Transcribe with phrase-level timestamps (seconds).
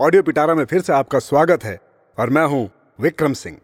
[0.00, 1.78] Audio पिटारा में फिर से आपका स्वागत है
[2.18, 2.68] और मैं हूँ
[3.00, 3.56] विक्रम सिंह।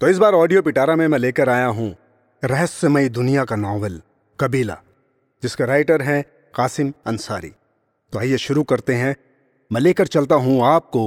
[0.00, 1.94] तो इस बार ऑडियो पिटारा में मैं लेकर आया हूँ
[2.42, 4.00] रहस्यमयी दुनिया का नॉवल,
[4.38, 4.76] कबीला,
[5.42, 6.22] जिसका राइटर है
[6.54, 7.52] कासिम अंसारी।
[8.12, 9.14] तो आइए शुरू करते हैं।
[9.70, 11.04] मैं लेकर चलता हूँ आपको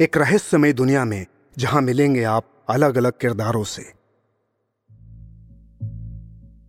[0.00, 3.82] एक रहस्यमयी दुनिया में, जहाँ मिलेंगे आप अलग अलग किरदारों से।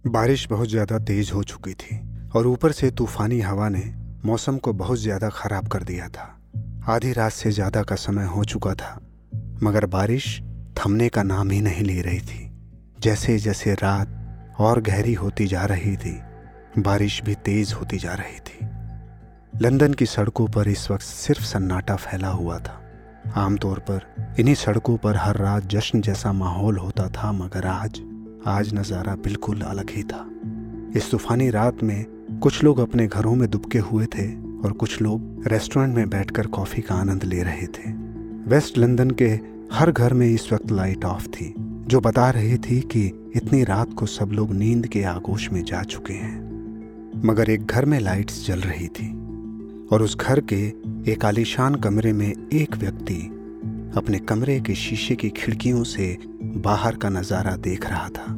[0.09, 1.99] बारिश बहुत ज़्यादा तेज हो चुकी थी
[2.35, 3.91] और ऊपर से तूफानी हवा ने
[4.25, 6.32] मौसम को बहुत ज़्यादा खराब कर दिया था।
[6.89, 8.99] आधी रात से ज़्यादा का समय हो चुका था,
[9.63, 10.25] मगर बारिश
[10.77, 12.49] थमने का नाम ही नहीं ले रही थी।
[12.99, 16.11] जैसे जैसे रात और गहरी होती जा रही थी,
[16.79, 18.65] बारिश भी तेज होती जा रही थी।
[19.63, 22.79] लंदन की सड़कों पर इस वक्त सिर्फ़ सन्नाटा फैला हुआ था।
[23.35, 28.01] आमतौर पर इन्हीं सड़कों पर हर रात जश्न जैसा माहौल होता था, मगर आज
[28.47, 30.25] आज नज़ारा बिल्कुल अलग ही था।
[30.97, 34.27] इस तूफानी रात में कुछ लोग अपने घरों में दुबके हुए थे
[34.63, 37.91] और कुछ लोग रेस्टोरेंट में बैठकर कॉफ़ी का आनंद ले रहे थे।
[38.49, 39.39] वेस्ट लंदन के
[39.71, 41.55] हर घर में इस वक्त लाइट ऑफ़ थी,
[41.87, 45.83] जो बता रही थी कि इतनी रात को सब लोग नींद के आगोश में जा
[45.83, 46.53] चुके हैं।
[47.25, 49.11] मगर एक घर में लाइट्स जल रही थी,
[49.91, 50.73] और उस घर के
[51.11, 53.29] एक आलीशान कमरे में एक व्यक्ति
[53.97, 58.33] अपने कमरे के शीशे की खिड़कियों से बाहर का नज़ारा देख रहा था।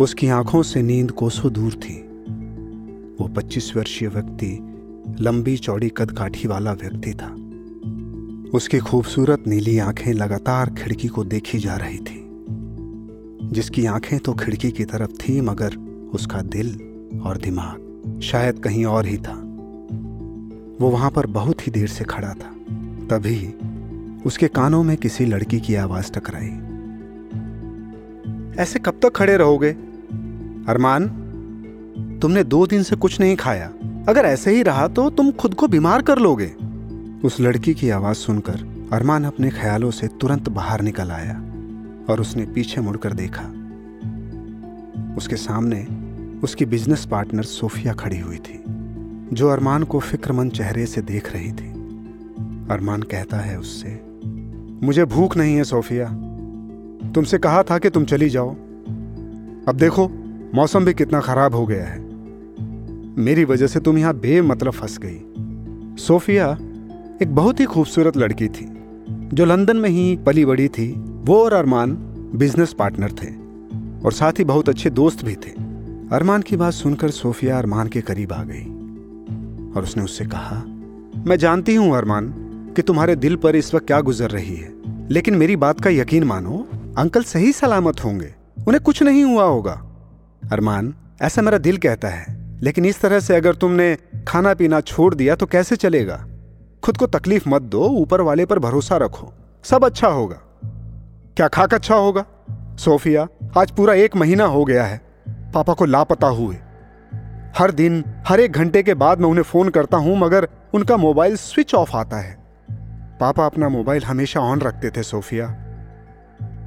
[0.00, 2.02] उसकी आँखों से नींद कोसों दूर थी।
[3.20, 4.71] वो 25 वर्षीय व्यक्ति
[5.20, 7.36] लंबी चौड़ी कदकाठी वाला व्यक्ति था।
[8.54, 12.28] उसकी खूबसूरत नीली आँखें लगातार खिड़की को देखी जा रही थी।
[13.48, 15.74] जिसकी आँखें तो खिड़की की तरफ़ थी, मगर
[16.14, 16.74] उसका दिल
[17.24, 17.82] और दिमाग
[18.22, 19.34] शायद कहीं और ही था।
[20.80, 22.52] वो वहाँ पर बहुत ही देर से खड़ा था।
[23.06, 23.54] तभी
[24.26, 26.72] उसके कानों में किसी लड़की की आवाज़ टकराई।
[28.62, 29.70] ऐसे कब तक खड़े रहोगे?
[30.68, 31.08] अरमान,
[32.22, 33.72] तुमने दो दिन से कुछ नहीं खाया।
[34.08, 36.52] अगर ऐसे ही रहा तो तुम खुद को बीमार कर लोगे।
[37.24, 41.34] उस लड़की की आवाज़ सुनकर अरमान अपने ख्यालों से तुरंत बाहर निकल आया
[42.08, 43.44] और उसने पीछे मुड़कर देखा।
[45.16, 45.86] उसके सामने
[46.40, 48.64] उसकी बिज़नेस पार्टनर सोफिया खड़ी हुई थी,
[49.32, 51.70] जो अरमान को फिक्रमंद चेहरे से देख रही थी।
[52.70, 54.00] अरमान कहता है उससे,
[54.86, 56.06] मुझे भूख नहीं है सोफिया।
[57.10, 58.50] तुमसे कहा था कि तुम चली जाओ।
[59.68, 60.08] अब देखो,
[60.54, 62.11] मौसम भी कितना खराब हो गया है।
[63.18, 66.50] मेरी वजह से तुम यहाँ बेमतलब फंस गई। सोफिया
[67.22, 68.66] एक बहुत ही खूबसूरत लड़की थी,
[69.32, 70.92] जो लंदन में ही पली बड़ी थी।
[71.26, 71.94] वो और अरमान
[72.34, 73.30] बिज़नेस पार्टनर थे
[74.04, 75.50] और साथ ही बहुत अच्छे दोस्त भी थे।
[76.12, 78.64] अरमान की बात सुनकर सोफिया अरमान के करीब आ गई
[79.72, 80.62] और उसने उससे कहा,
[81.26, 82.34] मैं जानती हूँ अरमान
[82.76, 84.72] कि तुम्हारे दिल पर इस वक्त क्या गुजर रही है,
[85.10, 86.66] लेकिन मेरी बात का यकीन मानो,
[86.98, 88.34] अंकल सही सलामत होंगे,
[88.66, 89.80] उन्हें कुछ नहीं हुआ होगा।
[90.52, 93.96] अरमान, ऐसा मेरा दिल कहता है लेकिन इस तरह से अगर तुमने
[94.28, 96.26] खाना पीना छोड़ दिया तो कैसे चलेगा?
[96.82, 99.32] खुद को तकलीफ़ मत दो, ऊपर वाले पर भरोसा रखो।
[99.64, 100.40] सब अच्छा होगा।
[101.36, 102.24] क्या खाक अच्छा होगा?
[102.76, 103.28] सोफिया,
[103.58, 106.56] आज पूरा एक महीना हो गया है। पापा को लापता हुए।
[107.58, 111.36] हर दिन, हर एक घंटे के बाद मैं उन्हें फ़ोन करता हूँ, मगर उनका मोबाइल
[111.36, 112.38] स्विच ऑफ़ आता है।
[113.20, 115.46] पापा अपना मोबाइल हमेशा ऑन रखते थे, सोफिया।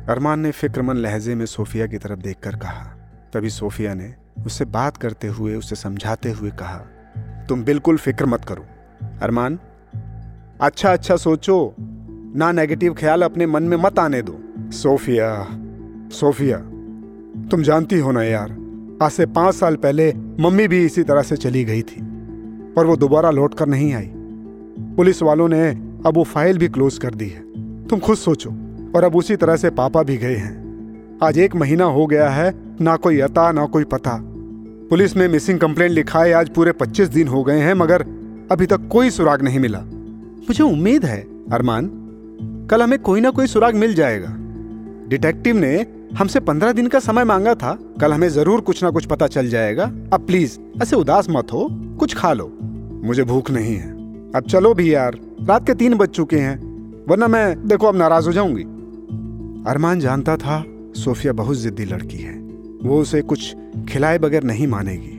[0.09, 2.97] अरमान ने फिक्रमन लहजे में सोफिया की तरफ़ देखकर कहा।
[3.33, 6.78] तभी सोफिया ने उससे बात करते हुए उसे समझाते हुए कहा,
[7.50, 8.66] तुम बिल्कुल फ़िक्र मत करो,
[9.22, 9.59] अरमान।
[10.62, 11.75] अच्छा अच्छा सोचो,
[12.35, 14.40] ना नेगेटिव ख्याल अपने मन में मत आने दो।
[14.74, 15.29] सोफिया
[16.12, 16.57] सोफिया,
[17.51, 18.51] तुम जानती हो ना यार,
[19.03, 22.01] आज से पाँच साल पहले मम्मी भी इसी तरह से चली गई थी,
[22.75, 24.12] पर वो दोबारा लौट कर नहीं आई।
[24.95, 27.41] पुलिस वालों ने अब वो फ़ाइल भी क्लोज कर दी है।
[27.88, 28.50] तुम खुद सोचो,
[28.95, 30.65] और अब उसी तरह से पापा भी गए हैं।
[31.24, 34.20] आज एक महीना हो गया है, ना कोई अता, ना कोई पता।
[34.90, 38.02] पुलिस में मिसिंग कंप्लेंट लिखा है, आज पूरे 25 दिन हो गए हैं, मगर
[38.52, 39.80] अभी तक कोई सुराग नहीं मिला।
[40.42, 41.22] मुझे उम्मीद है,
[41.52, 41.90] अरमान,
[42.72, 44.36] कल हमें कोई ना कोई सुराग मिल जाएगा।
[45.09, 45.86] डिटेक्टिव ने
[46.18, 49.50] हमसे पंद्रह दिन का समय मांगा था, कल हमें ज़रूर कुछ ना कुछ पता चल
[49.50, 49.84] जाएगा।
[50.14, 52.57] अब प्लीज़ ऐसे उदास मत हो, कुछ खा लो।
[53.04, 53.92] मुझे भूख नहीं है।
[54.31, 55.19] अब चलो भी यार,
[55.50, 56.60] रात के तीन बज चुके हैं,
[57.07, 58.63] वरना मैं, देखो, अब नाराज़ हो जाऊँगी।
[59.72, 62.33] अरमान जानता था सोफिया बहुत जिद्दी लड़की है।
[62.83, 63.56] वो उसे कुछ
[63.89, 65.15] खिलाए बगैर नहीं मानेगी।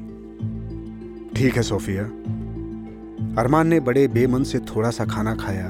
[1.37, 2.03] ठीक है, सोफिया।
[3.43, 5.67] अरमान ने बड़े बेमन से थोड़ा सा खाना खाया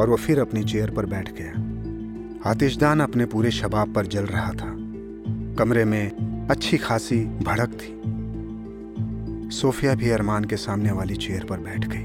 [0.00, 4.50] और वो फिर अपनी चेयर पर बैठ गया। आतिशदान अपने पूरे शबाब पर जल रहा
[4.50, 4.76] था।
[5.58, 6.10] कमरे में
[6.50, 7.98] अच्छी खासी भड़क थी।
[9.50, 12.04] सोफिया भी अरमान के सामने वाली चेयर पर बैठ गई।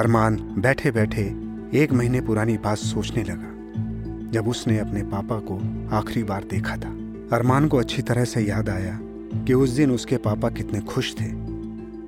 [0.00, 1.22] अरमान बैठे बैठे
[1.74, 3.53] एक महीने पुरानी बात सोचने लगा।
[4.34, 5.56] जब उसने अपने पापा को
[5.96, 6.88] आखिरी बार देखा था।
[7.32, 8.98] अरमान को अच्छी तरह से याद आया
[9.46, 11.28] कि उस दिन उसके पापा कितने खुश थे।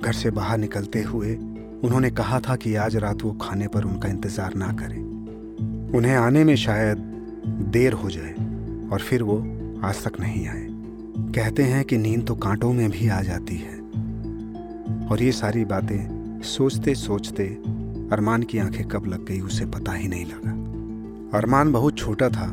[0.00, 1.34] घर से बाहर निकलते हुए
[1.84, 4.99] उन्होंने कहा था कि आज रात वो खाने पर उनका इंतज़ार ना करें।
[5.94, 6.99] उन्हें आने में शायद
[7.73, 8.32] देर हो जाए
[8.93, 9.38] और फिर वो
[9.84, 10.67] आज तक नहीं आए।
[11.34, 13.79] कहते हैं कि नींद तो कांटों में भी आ जाती है।
[15.06, 17.44] और ये सारी बातें सोचते सोचते
[18.12, 20.66] अरमान की आँखें कब लग गई उसे पता ही नहीं लगा।
[21.37, 22.47] अरमान बहुत छोटा था,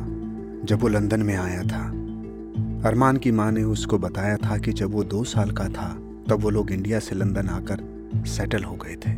[0.64, 1.84] जब वो लंदन में आया था।
[2.88, 5.88] अरमान की माँ ने उसको बताया था कि जब वो दो साल का था,
[6.28, 7.76] तब वो लोग इंडिया से लंदन आकर
[8.26, 9.10] सेटल हो गए थे।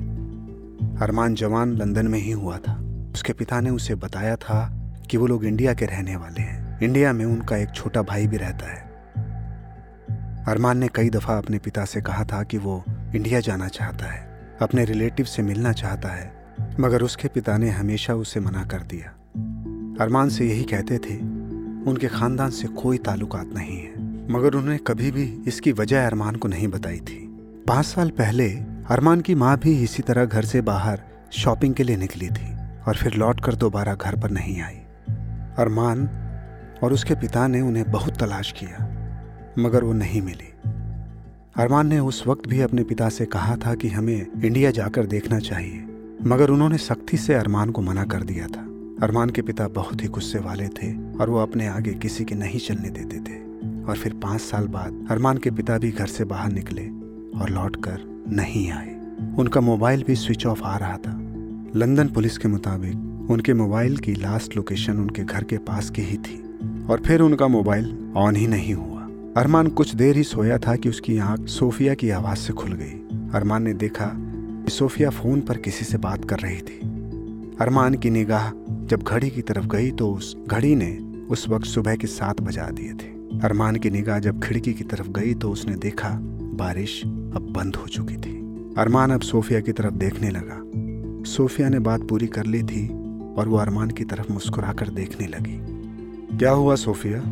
[1.05, 2.75] अरमान जवान लंदन में ही हुआ था।
[3.15, 4.79] उसके पिता ने उसे बताया था
[5.11, 8.37] कि वो लोग इंडिया के रहने वाले हैं। इंडिया में उनका एक छोटा भाई भी
[8.37, 8.81] रहता है।
[10.49, 14.41] अरमान ने कई दफ़ा अपने पिता से कहा था कि वो इंडिया जाना चाहता है,
[14.63, 16.33] अपने रिलेटिव से मिलना चाहता है,
[16.81, 19.13] मगर उसके पिता ने हमेशा उसे मना कर दिया।
[20.01, 21.15] अरमान से यही कहते थे,
[21.91, 23.93] उनके खानदान से कोई ताल्लुकात नहीं है।
[24.33, 27.19] मगर उन्होंने कभी भी इसकी वजह अरमान को नहीं बताई थी।
[27.69, 28.49] पाँच साल पहले,
[28.91, 31.01] अरमान की माँ भी इसी तरह घर से बाहर
[31.33, 32.53] शॉपिंग के लिए निकली थी
[32.89, 34.77] और फिर लौट कर दोबारा घर पर नहीं आई।
[35.59, 36.09] अरमान
[36.83, 38.85] और उसके पिता ने उन्हें बहुत तलाश किया,
[39.59, 40.53] मगर वो नहीं मिली।
[41.57, 45.39] अरमान ने उस वक्त भी अपने पिता से कहा था कि हमें इंडिया जाकर देखना
[45.39, 45.85] चाहिए,
[46.23, 48.66] मगर उन्होंने सख्ती से अरमान को मना कर दिया था।
[49.03, 52.59] अरमान के पिता बहुत ही गुस्से वाले थे और वो अपने आगे किसी के नहीं
[52.59, 53.39] चलने देते थे।
[53.85, 56.83] और फिर पाँच साल बाद अरमान के पिता भी घर से बाहर निकले
[57.41, 59.01] और लौट कर नहीं आए।
[59.39, 61.13] उनका मोबाइल भी स्विच ऑफ़ आ रहा था।
[61.77, 66.17] लंदन पुलिस के मुताबिक उनके मोबाइल की लास्ट लोकेशन उनके घर के पास की ही
[66.17, 66.59] थी
[66.91, 69.03] और फिर उनका मोबाइल ऑन ही नहीं हुआ।
[69.37, 73.19] अरमान कुछ देर ही सोया था कि उसकी आँख सोफिया की आवाज़ से खुल गई।
[73.35, 76.81] अरमान ने देखा कि सोफिया फ़ोन पर किसी से बात कर रही थी।
[77.61, 80.99] अरमान की निगाह जब घड़ी की तरफ़ गई तो उस घड़ी ने
[81.31, 85.09] उस वक्त सुबह के सात बजा दिए थे। अरमान की निगाह जब खिड़की की तरफ़
[85.09, 86.09] गई तो उसने देखा,
[86.55, 88.37] बारिश अब बंद हो चुकी थी।
[88.79, 90.63] अरमान अब सोफिया की तरफ़ देखने लगा।
[91.31, 92.89] सोफिया ने बात पूरी कर ली थी
[93.35, 95.61] और वो अरमान की तरफ़ मुस्कुराकर देखने लगी।
[96.39, 97.23] क्या हुआ सोफिया?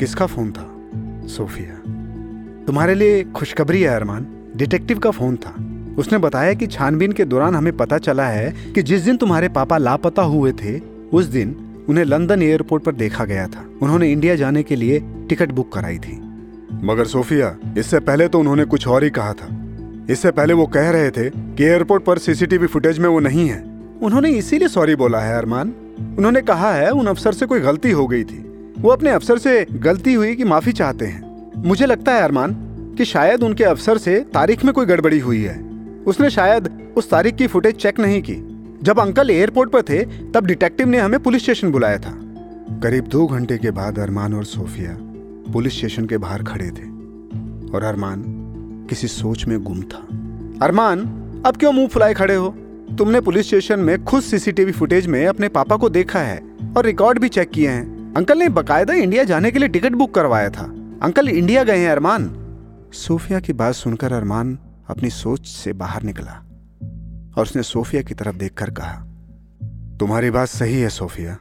[0.00, 0.76] किसका फ़ोन था?
[1.26, 1.74] सोफिया।
[2.64, 4.26] तुम्हारे लिए खुशखबरी है अरमान।
[4.56, 5.54] डिटेक्टिव का फ़ोन था।
[6.00, 9.78] उसने बताया कि छानबीन के दौरान हमें पता चला है कि जिस दिन तुम्हारे पापा
[9.78, 10.80] लापता हुए थे,
[11.12, 11.56] उस दिन
[11.88, 15.98] उन्हें लंदन एयरपोर्ट पर देखा गया था। उन्होंने इंडिया जाने के लिए टिकट बुक कराई
[15.98, 16.20] थी।
[16.84, 19.48] मगर सोफिया, इससे पहले तो उन्होंने कुछ और ही कहा था।
[20.10, 23.64] इससे पहले वो कह रहे थे कि एयरपोर्ट पर सीसीटीवी फुटेज में वो नहीं है।
[24.02, 25.72] उन्होंने इसीलिए सॉरी बोला है, अरमान।
[26.18, 29.66] उन्होंने कहा है, उन अफसर से कोई गलती हो गई थी। वो अपने अफसर से
[29.72, 32.56] गलती हुई की माफ़ी चाहते हैं। मुझे लगता है, अरमान,
[32.98, 35.69] कि शायद उनके अफसर से तारीख में कोई गड़बड़ी हुई है।
[36.06, 38.34] उसने शायद उस तारीख की फुटेज चेक नहीं की।
[38.82, 42.18] जब अंकल एयरपोर्ट पर थे, तब डिटेक्टिव ने हमें पुलिस स्टेशन बुलाया था।
[42.82, 44.98] करीब दो घंटे के बाद अरमान और सोफिया
[45.52, 47.00] पुलिस स्टेशन के बाहर खड़े थे।
[47.74, 48.24] और अरमान
[48.88, 49.98] किसी सोच में गुम था।
[50.66, 51.00] अरमान,
[51.46, 52.48] अब क्यों मुँह फुलाए खड़े हो?
[52.98, 56.42] तुमने पुलिस स्टेशन में खुद सीसीटीवी फुटेज में अपने पापा को देखा है
[56.76, 60.14] और रिकॉर्ड भी चेक किए हैं। अंकल ने बकायदा इंडिया जाने के लिए टिकट बुक
[60.14, 60.64] करवाया था।
[61.02, 62.36] अंकल इंडिया गए हैं अरमान।
[62.92, 64.58] सोफिया की बात सुनकर अरमान
[64.90, 66.32] अपनी सोच से बाहर निकला
[67.36, 68.94] और उसने सोफिया की तरफ़ देखकर कहा,
[70.00, 71.38] तुम्हारी बात सही है, सोफिया।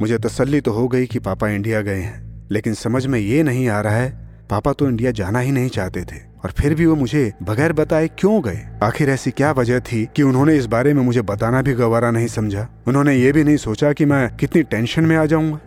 [0.00, 3.68] मुझे तसल्ली तो हो गई कि पापा इंडिया गए हैं, लेकिन समझ में ये नहीं
[3.68, 4.10] आ रहा है,
[4.50, 8.08] पापा तो इंडिया जाना ही नहीं चाहते थे, और फिर भी वो मुझे बगैर बताए
[8.08, 8.60] क्यों गए?
[8.82, 12.26] आखिर ऐसी क्या वजह थी कि उन्होंने इस बारे में मुझे बताना भी गवारा नहीं
[12.26, 12.68] समझा?
[12.88, 15.60] उन्होंने ये भी नहीं सोचा कि मैं कितनी टेंशन में आ जाऊँगा।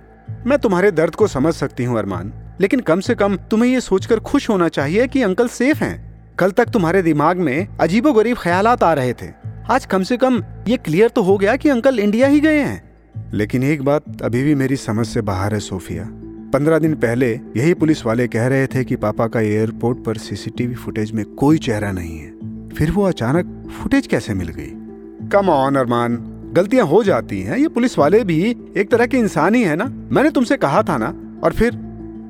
[0.47, 4.19] मैं तुम्हारे दर्द को समझ सकती हूँ, अरमान, लेकिन कम से कम तुम्हें ये सोचकर
[4.19, 8.67] खुश होना चाहिए कि अंकल सेफ़ हैं। कल तक तुम्हारे दिमाग में अजीबो गरीब ख्याल
[8.67, 9.31] आ रहे थे।
[9.71, 12.91] आज कम से कम ये क्लियर तो हो गया कि अंकल इंडिया ही गए हैं।
[13.33, 16.03] लेकिन एक बात अभी भी मेरी समझ से बाहर है, सोफिया।
[16.53, 20.75] पंद्रह दिन पहले यही पुलिस वाले कह रहे थे कि पापा का एयरपोर्ट पर सीसीटीवी
[20.75, 22.33] फुटेज में कोई चेहरा नहीं है।
[22.69, 24.71] फिर वो अचानक फुटेज कैसे मिल गई?
[25.27, 26.17] Come on Armaan.
[26.53, 29.85] गलतियाँ हो जाती हैं, ये पुलिस वाले भी एक तरह के इंसान ही है ना?
[30.11, 31.41] मैंने तुमसे कहा था ना?
[31.43, 31.73] और फिर,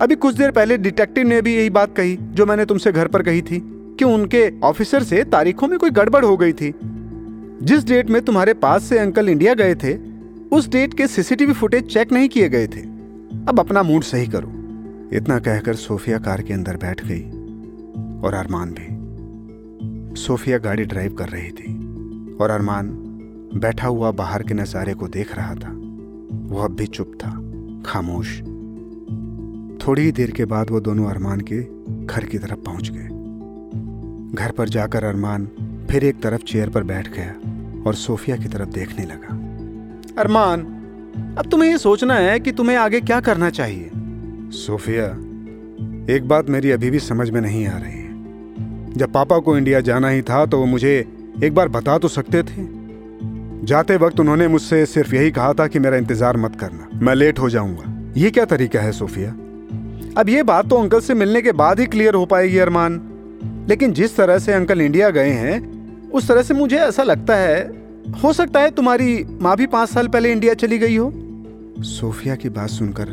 [0.01, 3.24] अभी कुछ देर पहले डिटेक्टिव ने भी यही बात कही, जो मैंने तुमसे घर पर
[3.24, 6.74] कही थी। कि उनके ऑफिसर से तारीखों में कोई गड़बड़ हो गई थी।
[7.63, 9.93] जिस डेट में तुम्हारे पास से अंकल इंडिया गए थे,
[10.51, 12.81] उस डेट के सीसीटीवी फुटेज चेक नहीं किए गए थे।
[13.50, 14.48] अब अपना मूड सही करो।
[15.17, 17.22] इतना कहकर सोफिया कार के अंदर बैठ गई
[18.22, 21.74] और अरमान भी। सोफिया गाड़ी ड्राइव कर रही थी
[22.36, 22.89] और अरमान
[23.55, 25.72] बैठा हुआ बाहर के नज़ारे को देख रहा था।
[26.55, 27.31] वह अब भी चुप था,
[27.86, 28.39] खामोश।
[29.88, 31.62] थोड़ी ही देर के बाद वो दोनों अरमान के
[32.05, 33.11] घर की तरफ़ पहुँच गए।
[34.33, 35.47] घर पर जाकर अरमान
[35.91, 39.33] फिर एक तरफ़ चेयर पर बैठ गया और सोफिया की तरफ़ देखने लगा।
[40.21, 40.61] अरमान,
[41.38, 43.89] अब तुम्हें यह सोचना है कि तुम्हें आगे क्या करना चाहिए।
[44.57, 45.05] सोफिया,
[46.09, 49.79] एक बात मेरी अभी भी समझ में नहीं आ रही है। जब पापा को इंडिया
[49.81, 50.97] जाना ही था तो वो मुझे
[51.43, 52.65] एक बार बता तो सकते थे।
[53.65, 57.39] जाते वक्त उन्होंने मुझसे सिर्फ़ यही कहा था कि मेरा इंतज़ार मत करना, मैं लेट
[57.39, 59.31] हो जाऊँगा। ये क्या तरीका है सोफिया?
[60.17, 63.01] अब ये बात तो अंकल से मिलने के बाद ही क्लियर हो पाएगी अरमान।
[63.70, 65.60] लेकिन जिस तरह से अंकल इंडिया गए हैं,
[66.10, 67.82] उस तरह से मुझे ऐसा लगता है,
[68.24, 71.12] हो सकता है तुम्हारी माँ भी पाँच साल पहले इंडिया चली गई हो।
[71.80, 73.10] सोफिया की बात सुनकर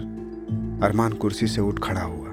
[0.82, 2.28] अरमान कुर्सी से उठ खड़ा हुआ।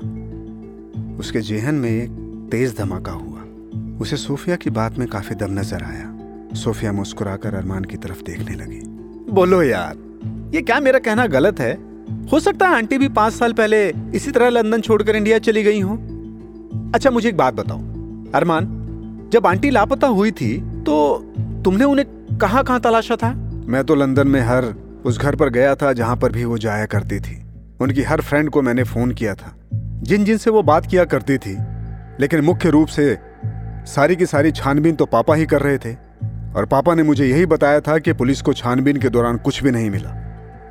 [1.20, 2.10] उसके जेहन में एक
[2.52, 3.42] तेज धमाका हुआ।
[4.02, 6.12] उसे सोफिया की बात में काफ़ी दम नज़र आया।
[6.54, 8.82] सोफिया मुस्कुराकर अरमान की तरफ़ देखने लगी।
[9.32, 9.96] बोलो यार,
[10.56, 11.74] ये क्या मेरा कहना गलत है?
[12.32, 15.80] हो सकता है आंटी भी पाँच साल पहले इसी तरह लंदन छोड़कर इंडिया चली गई
[15.80, 15.96] हो।
[16.96, 17.95] अच्छा मुझे एक बात बताओ।
[18.36, 20.96] अरमान, जब आंटी लापता हुई थी तो
[21.66, 23.32] तुमने उन्हें कहाँ कहाँ तलाशा था?
[23.68, 24.66] मैं तो लंदन में हर
[25.06, 27.42] उस घर पर गया था जहाँ पर भी वो जाया करती थी।
[27.82, 29.56] उनकी हर फ्रेंड को मैंने फ़ोन किया था।
[30.04, 31.56] जिन जिन से वो बात किया करती थी,
[32.20, 33.18] लेकिन मुख्य रूप से
[33.88, 35.94] सारी की सारी छानबीन तो पापा ही कर रहे थे।
[36.56, 39.72] और पापा ने मुझे यही बताया था कि पुलिस को छानबीन के दौरान कुछ भी
[39.72, 40.10] नहीं मिला,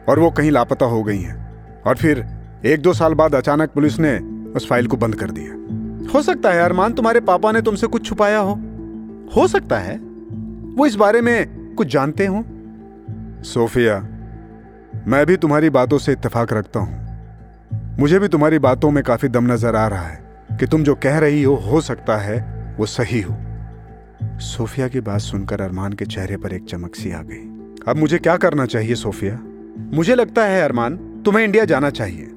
[0.09, 2.25] और वो कहीं लापता हो गई हैं। और फिर
[2.65, 4.17] एक दो साल बाद अचानक पुलिस ने
[4.53, 5.64] उस फ़ाइल को बंद कर दिया।
[6.15, 8.55] हो सकता है, अरमान, तुम्हारे पापा ने तुमसे कुछ छुपाया हो।
[9.37, 9.97] हो सकता है।
[10.77, 12.45] वो इस बारे में कुछ जानते हो।
[13.45, 14.01] सोफिया,
[15.07, 17.05] मैं भी तुम्हारी बातों से इत्तेफाक रखता हूँ।
[18.01, 21.19] मुझे भी तुम्हारी बातों में काफ़ी दम नज़र आ रहा है कि तुम जो कह
[21.19, 23.37] रही हो हो सकता है, वो सही हो।
[24.23, 28.19] सोफिया की बात सुनकर अरमान के चेहरे पर एक चमक सी आ गई। अब मुझे
[28.19, 29.39] क्या करना चाहिए, सोफिया?
[29.97, 32.31] मुझे लगता है, अरमान, तुम्हें इंडिया जाना चाहिए।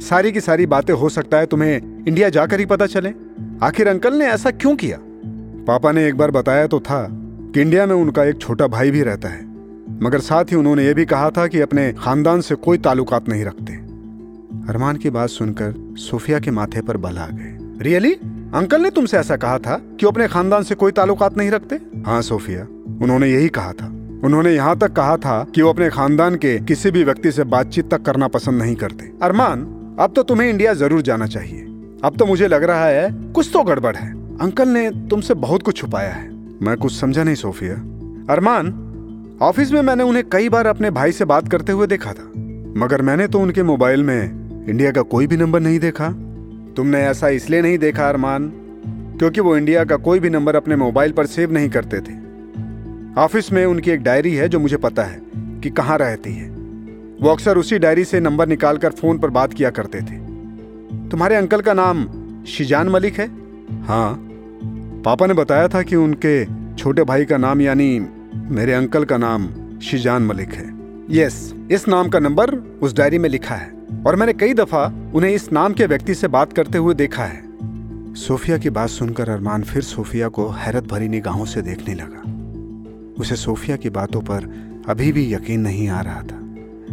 [0.00, 3.12] सारी की सारी बातें हो सकता है, तुम्हें इंडिया जाकर ही पता चले।
[3.62, 4.98] आखिर अंकल ने ऐसा क्यों किया?
[5.66, 7.08] पापा ने एक बार बताया तो था
[7.54, 9.44] कि इंडिया में उनका एक छोटा भाई भी रहता है।
[10.02, 13.44] मगर साथ ही उन्होंने यह भी कहा था कि अपने खानदान से कोई ताल्लुकात नहीं
[13.44, 13.72] रखते।
[14.72, 18.12] अरमान की बात सुनकर सोफिया के माथे पर बल आ गए। रियली?
[18.54, 21.80] अंकल ने तुमसे ऐसा कहा था कि अपने खानदान से कोई ताल्लुकात नहीं रखते?
[22.06, 22.62] हाँ सोफिया,
[23.02, 23.86] उन्होंने यही कहा था।
[24.24, 27.90] उन्होंने यहाँ तक कहा था कि वो अपने खानदान के किसी भी व्यक्ति से बातचीत
[27.90, 31.60] तक करना पसंद नहीं करते। अरमान अब तो तुम्हें इंडिया ज़रूर जाना चाहिए।
[32.04, 35.76] अब तो मुझे लग रहा है कुछ तो गड़बड़ है। अंकल ने तुमसे बहुत कुछ
[35.76, 36.28] छुपाया है।
[36.62, 37.74] मैं कुछ समझा नहीं, सोफिया।
[38.30, 42.24] अरमान, ऑफ़िस में मैंने उन्हें कई बार अपने भाई से बात करते हुए देखा था।
[42.76, 46.08] मगर मैंने तो उनके मोबाइल में इंडिया का कोई भी नंबर नहीं देखा।
[46.76, 48.52] तुमने ऐसा इसलिए नहीं देखा, अरमान,
[49.18, 52.14] क्योंकि वो इंडिया का कोई भी नंबर अपने मोबाइल पर सेव नहीं करते थे।
[53.20, 56.55] ऑफ़िस में उनकी एक डायरी है जो मुझे पता है कि कहाँ रहती है।
[57.20, 60.26] वो अक्सर उसी डायरी से नंबर निकालकर फ़ोन पर बात किया करते थे।
[61.08, 62.08] तुम्हारे अंकल का नाम
[62.44, 63.30] शिजान मलिक है?
[63.82, 64.22] हाँ।
[65.04, 66.44] पापा ने बताया था कि उनके
[66.74, 69.48] छोटे भाई का नाम यानी मेरे अंकल का नाम
[69.80, 70.74] शिजान मलिक है।
[71.10, 73.72] यस, इस नाम का नंबर उस डायरी में लिखा है
[74.06, 77.42] और मैंने कई दफ़ा उन्हें इस नाम के व्यक्ति से बात करते हुए देखा है।
[78.14, 82.32] सोफिया की बात सुनकर अरमान फिर सोफिया को हैरत भरी निगाहों से देखने लगा।
[83.20, 84.54] उसे सोफिया की बातों पर
[84.88, 86.45] अभी भी यकीन नहीं आ रहा था।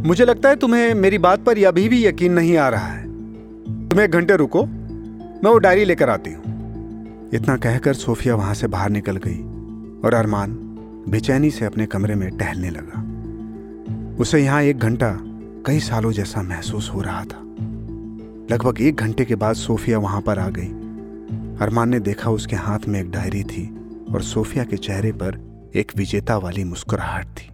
[0.06, 3.04] मुझे लगता है तुम्हें मेरी बात पर अभी भी यकीन नहीं आ रहा है।
[3.90, 8.68] तुम एक घंटे रुको, मैं वो डायरी लेकर आती हूँ। इतना कहकर सोफिया वहाँ से
[8.68, 9.40] बाहर निकल गई
[10.02, 10.54] और अरमान
[11.10, 13.02] बेचैनी से अपने कमरे में टहलने लगा।
[14.20, 15.18] उसे यहाँ एक घंटा
[15.66, 17.40] कई सालों जैसा महसूस हो रहा था।
[18.52, 20.68] लगभग एक घंटे के बाद सोफिया वहाँ पर आ गई।
[21.66, 23.78] अरमान ने देखा उसके हाथ में एक डायरी थी
[24.14, 25.40] और सोफिया के चेहरे पर
[25.76, 27.50] एक विजेता वाली मुस्कुराहट थी।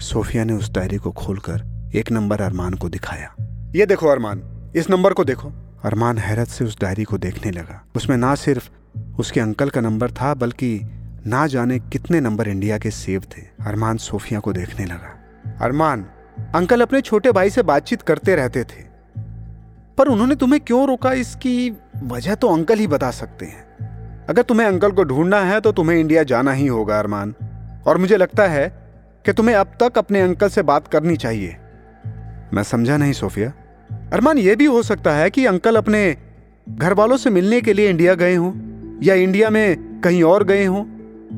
[0.00, 3.34] सोफिया ने उस डायरी को खोलकर एक नंबर अरमान को दिखाया।
[3.76, 4.42] ये देखो अरमान,
[4.76, 5.52] इस नंबर को देखो।
[5.84, 8.70] अरमान हैरत से उस डायरी को देखने लगा। उसमें ना सिर्फ़
[9.18, 10.80] उसके अंकल का नंबर था, बल्कि
[11.26, 15.18] ना जाने कितने नंबर इंडिया के सेव थे। अरमान सोफिया को देखने लगा।
[15.60, 16.06] अरमान,
[16.54, 18.84] अंकल अपने छोटे भाई से बातचीत करते रहते थे।
[19.98, 21.12] पर उन्होंने तुम्हें क्यों रोका?
[21.12, 23.64] इसकी वजह तो अंकल ही बता सकते हैं।
[24.26, 27.34] अगर तुम्हें अंकल को ढूंढना है तो तुम्हें इंडिया जाना ही होगा अरमान।
[27.86, 28.68] और मुझे लगता है
[29.24, 31.56] कि तुम्हें अब तक अपने अंकल से बात करनी चाहिए।
[32.54, 33.52] मैं समझा नहीं, सोफिया।
[34.12, 36.16] अरमान यह भी हो सकता है कि अंकल अपने
[36.68, 38.52] घर वालों से मिलने के लिए इंडिया गए हों,
[39.02, 40.84] या इंडिया में कहीं और गए हों।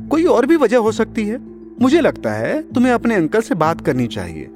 [0.08, 1.38] कोई और भी वजह हो सकती है।
[1.80, 4.48] मुझे लगता है तुम्हें अपने अंकल से बात करनी चाहिए।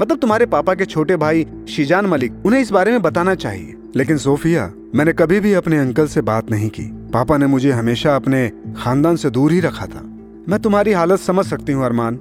[0.00, 4.16] मतलब तुम्हारे पापा के छोटे भाई शिजान मलिक, उन्हें इस बारे में बताना चाहिए। लेकिन
[4.16, 8.52] सोफिया, मैंने कभी भी अपने अंकल से बात नहीं की। पापा ने मुझे हमेशा अपने
[8.76, 10.00] खानदान से दूर ही रखा था।
[10.48, 12.18] मैं तुम्हारी हालत समझ सकती हूँ, अरमान।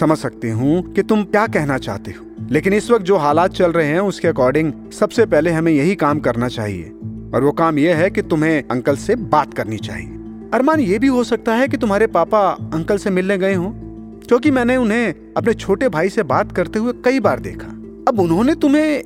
[0.00, 3.72] समझ सकती हूँ कि तुम क्या कहना चाहते हो। लेकिन इस वक्त जो हालात चल
[3.72, 6.92] रहे हैं, उसके अकॉर्डिंग सबसे पहले हमें यही काम करना चाहिए।
[7.34, 10.08] और वो काम यह है कि तुम्हें अंकल से बात करनी चाहिए।
[10.54, 13.70] अरमान, ये भी हो सकता है कि तुम्हारे पापा अंकल से मिलने गए हों,
[14.20, 17.68] क्योंकि मैंने उन्हें अपने छोटे भाई से बात करते हुए कई बार देखा।
[18.08, 19.02] अब उन्होंने तुम्हें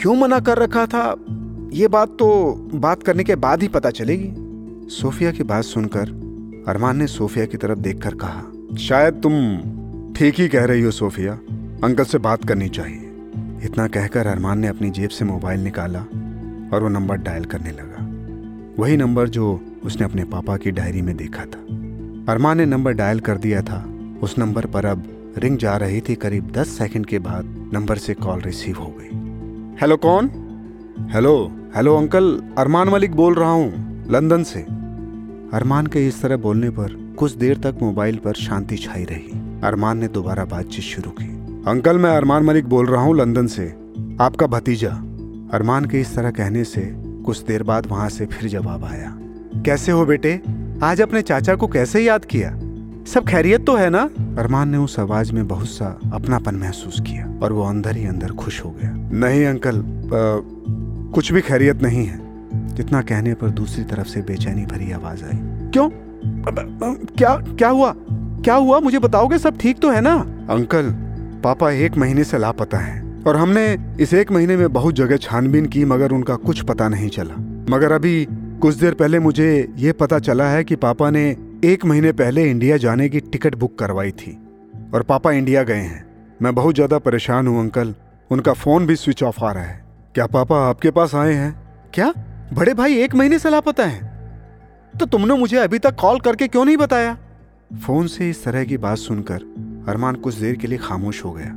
[0.00, 1.16] क्यों मना कर रखा था?
[1.72, 4.32] ये बात तो बात करने के बाद ही पता चलेगी।
[4.90, 8.42] सोफिया की बात सुनकर अरमान ने सोफिया की तरफ़ देखकर कहा,
[8.78, 9.56] शायद तुम
[10.12, 11.38] ठीक ही कह रही हो, सोफिया।
[11.84, 13.10] अंकल से बात करनी चाहिए।
[13.64, 16.00] इतना कहकर अरमान ने अपनी जेब से मोबाइल निकाला
[16.72, 21.16] और वो नंबर डायल करने लगा। वही नंबर जो उसने अपने पापा की डायरी में
[21.16, 21.60] देखा था।
[22.32, 23.78] अरमान ने नंबर डायल कर दिया था।
[24.22, 25.04] उस नंबर पर अब
[25.38, 29.76] रिंग जा रही थी। करीब दस सेकंड के बाद नंबर से कॉल रिसीव हो गई।
[29.80, 30.30] हेलो, कौन?
[31.12, 31.34] Hello
[31.76, 32.42] hello, uncle.
[32.58, 34.60] Armaan Malik बोल रहा हूँ, लंदन से।
[35.56, 39.98] अरमान के इस तरह बोलने पर कुछ देर तक मोबाइल पर शांति छाई रही। अरमान
[39.98, 41.29] ने दोबारा बातचीत शुरू की।
[41.66, 43.64] अंकल मैं अरमान मलिक बोल रहा हूँ लंदन से।
[44.20, 44.88] आपका भतीजा
[45.54, 46.80] अरमान के इस तरह कहने से
[47.24, 49.12] कुछ देर बाद वहाँ से फिर जवाब आया।
[49.66, 50.40] कैसे हो बेटे?
[50.82, 52.50] आज अपने चाचा को कैसे याद किया?
[53.04, 54.02] सब खैरियत तो है ना?
[54.38, 58.30] अरमान ने उस आवाज़ में बहुत सा अपनापन महसूस किया और वो अंदर ही अंदर
[58.30, 59.82] खुश हो गया। नहीं अंकल आ,
[61.12, 62.18] कुछ भी खैरियत नहीं है।
[62.74, 65.38] जितना कहने पर दूसरी तरफ़ से बेचैनी भरी आवाज़ आई।
[65.70, 65.90] क्यों?
[67.04, 67.94] क्या क्या हुआ?
[68.42, 68.80] क्या हुआ?
[68.80, 70.14] मुझे बताओगे सब ठीक तो है ना?
[70.50, 70.94] अंकल
[71.40, 75.66] पापा एक महीने से लापता है और हमने इस एक महीने में बहुत जगह छानबीन
[75.66, 77.34] की, मगर उनका कुछ पता नहीं चला।
[77.70, 78.26] मगर अभी
[78.62, 81.24] कुछ देर पहले मुझे ये पता चला है कि पापा ने
[81.64, 84.38] एक महीने पहले इंडिया जाने की टिकट बुक करवाई थी
[84.94, 86.04] और पापा इंडिया गए हैं।
[86.42, 87.94] मैं बहुत ज़्यादा परेशान हूँ, अंकल।
[88.30, 91.54] उनका फ़ोन भी स्विच ऑफ़ आ रहा है। क्या पापा आपके पास आए हैं?
[91.94, 92.12] क्या?
[92.52, 94.00] बड़े भाई एक महीने से लापता है?
[95.00, 97.16] तो तुमने मुझे अभी तक कॉल करके क्यों नहीं बताया?
[97.86, 99.42] फ़ोन से इस तरह की बात सुनकर
[99.88, 101.50] अरमान कुछ देर के लिए खामोश हो गया।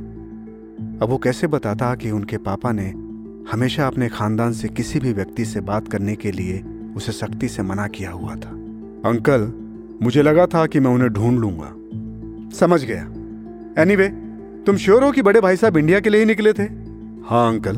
[1.02, 2.94] अब वो कैसे बताता कि उनके पापा ने
[3.52, 6.64] हमेशा अपने खानदान से किसी भी व्यक्ति से बात करने के लिए
[6.96, 8.50] उसे सख्ती से मना किया हुआ था।
[9.08, 9.52] अंकल
[10.02, 11.72] मुझे लगा था कि मैं उन्हें ढूंढ लूँगा।
[12.56, 13.02] समझ गया।
[13.82, 16.62] एनीवे anyway, तुम श्योर हो कि बड़े भाई साहब इंडिया के लिए ही निकले थे?
[17.24, 17.76] हाँ अंकल।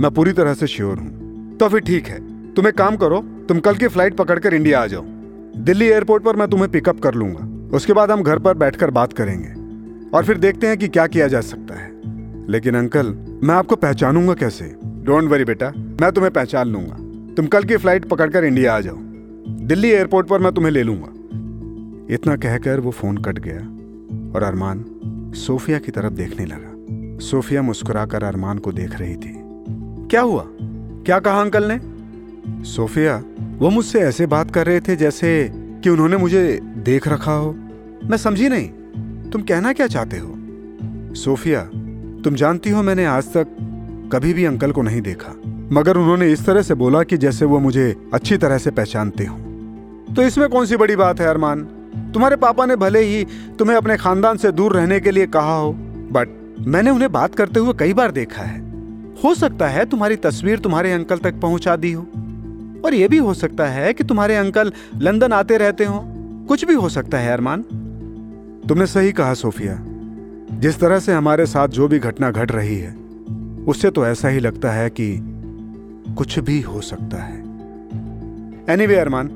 [0.00, 1.20] मैं पूरी तरह से श्योर हूँ।
[1.56, 4.86] तो फिर ठीक है। तुम एक काम करो तुम कल की फ़्लाइट पकड़कर इंडिया आ
[4.86, 5.02] जाओ।
[5.56, 9.12] दिल्ली एयरपोर्ट पर मैं तुम्हें पिकअप कर लूँगा। उसके बाद हम घर पर बैठकर बात
[9.12, 9.59] करेंगे।
[10.14, 11.90] और फिर देखते हैं कि क्या किया जा सकता है।
[12.50, 13.06] लेकिन अंकल,
[13.42, 14.76] मैं आपको पहचानूँगा कैसे?
[14.84, 16.96] डोंट वरी बेटा, मैं तुम्हें पहचान लूँगा।
[17.34, 18.96] तुम कल की फ़्लाइट पकड़कर इंडिया आ जाओ।
[19.48, 21.06] दिल्ली एयरपोर्ट पर मैं तुम्हें ले लूँगा।
[22.14, 23.58] इतना कहकर वो फ़ोन कट गया
[24.36, 24.84] और अरमान
[25.34, 26.70] सोफिया की तरफ़ देखने लगा।
[27.26, 29.32] सोफिया मुस्कुराकर अरमान को देख रही थी।
[30.10, 30.46] क्या हुआ?
[31.06, 31.80] क्या कहा अंकल ने?
[32.64, 33.24] सोफिया,
[33.58, 37.52] वो मुझसे ऐसे बात कर रहे थे जैसे कि उन्होंने मुझे देख रखा हो।
[38.04, 38.70] मैं समझी नहीं।
[39.32, 40.34] तुम कहना क्या चाहते हो?
[41.14, 41.62] सोफिया,
[42.24, 43.46] तुम जानती हो मैंने आज तक
[44.12, 45.34] कभी भी अंकल को नहीं देखा।
[45.72, 49.36] मगर उन्होंने इस तरह से बोला कि जैसे वो मुझे अच्छी तरह से पहचानते हो।
[50.14, 51.62] तो इसमें कौन सी बड़ी बात है अरमान?
[52.14, 53.26] तुम्हारे पापा ने भले ही
[53.58, 55.72] तुम्हें अपने खानदान से दूर रहने के लिए कहा हो
[56.12, 58.60] बट मैंने उन्हें बात करते हुए कई बार देखा है।
[59.24, 62.06] हो सकता है तुम्हारी तस्वीर तुम्हारे अंकल तक पहुँचा दी हो।
[62.84, 66.04] और यह भी हो सकता है कि तुम्हारे अंकल लंदन आते रहते हो।
[66.48, 67.64] कुछ भी हो सकता है अरमान।
[68.68, 69.78] तुमने सही कहा सोफिया।
[70.58, 72.96] जिस तरह से हमारे साथ जो भी घटना घट रही है
[73.68, 75.18] उससे तो ऐसा ही लगता है कि
[76.14, 79.26] कुछ भी हो सकता है। एनीवे anyway, अरमान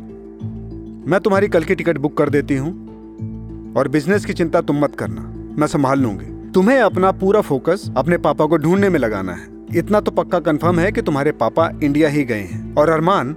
[1.08, 4.94] मैं तुम्हारी कल की टिकट बुक कर देती हूँ और बिज़नेस की चिंता तुम मत
[4.94, 5.22] करना
[5.58, 10.00] मैं संभाल लूँगी। तुम्हें अपना पूरा फोकस अपने पापा को ढूँढने में लगाना है। इतना
[10.00, 13.36] तो पक्का कंफर्म है कि तुम्हारे पापा इंडिया ही गए हैं। और अरमान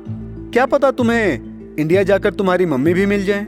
[0.54, 1.40] क्या पता तुम्हें
[1.80, 3.48] इंडिया जाकर तुम्हारी मम्मी भी मिल जाए?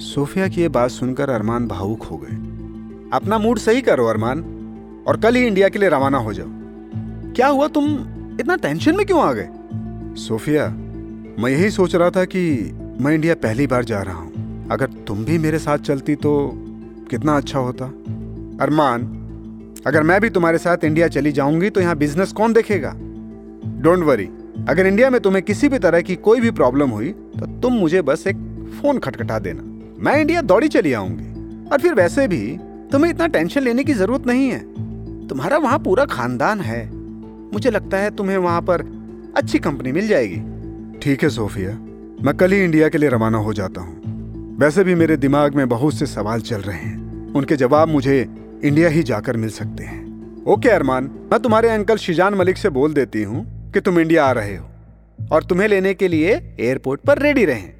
[0.00, 2.36] सोफिया की ये बात सुनकर अरमान भावुक हो गए।
[3.12, 4.40] अपना मूड सही करो, अरमान,
[5.06, 6.46] और कल ही इंडिया के लिए रवाना हो जाओ।
[7.34, 7.84] क्या हुआ, तुम
[8.40, 9.48] इतना टेंशन में क्यों आ गए?
[10.16, 10.68] सोफिया,
[11.38, 12.42] मैं यही सोच रहा था कि
[13.00, 16.52] मैं इंडिया पहली बार जा रहा हूँ। अगर तुम भी मेरे साथ चलती तो
[17.10, 17.84] कितना अच्छा होता।
[18.64, 19.02] अरमान,
[19.86, 22.94] अगर मैं भी तुम्हारे साथ इंडिया चली जाऊँगी तो यहाँ बिज़नेस कौन देखेगा?
[23.80, 24.28] डोंट वरी
[24.68, 28.02] अगर इंडिया में तुम्हें किसी भी तरह की कोई भी प्रॉब्लम हुई तो तुम मुझे
[28.02, 28.36] बस एक
[28.80, 29.69] फ़ोन खटखटा देना।
[30.00, 32.58] मैं इंडिया दौड़ी चली आऊँगी। और फिर वैसे भी
[32.92, 34.58] तुम्हें इतना टेंशन लेने की ज़रूरत नहीं है।
[35.28, 36.90] तुम्हारा वहाँ पूरा खानदान है।
[37.52, 38.82] मुझे लगता है तुम्हें वहाँ पर
[39.36, 40.36] अच्छी कंपनी मिल जाएगी।
[40.98, 41.70] ठीक है, सोफिया।
[42.22, 45.68] मैं कल ही इंडिया के लिए रवाना हो जाता हूँ। वैसे भी मेरे दिमाग में
[45.68, 48.28] बहुत से सवाल चल रहे हैं। उनके जवाब मुझे
[48.64, 50.00] इंडिया ही जाकर मिल सकते हैं।
[50.44, 54.32] ओके, अरमान, मैं तुम्हारे अंकल शिजान मलिक से बोल देती हूँ कि तुम इंडिया आ
[54.32, 54.66] रहे हो
[55.32, 57.79] और तुम्हें लेने के लिए एयरपोर्ट पर रेडी रहें।